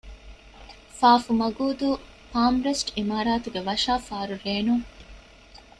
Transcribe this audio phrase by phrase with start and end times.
[0.97, 1.01] ފ.
[1.39, 1.89] މަގޫދޫ
[2.33, 4.85] ޕާމްރެސްޓް ޢިމާރާތުގެ ވަށާފާރު ރޭނުން